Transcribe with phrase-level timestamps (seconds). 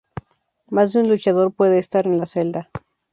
[0.71, 2.71] Más de un luchador puede estar en la celda.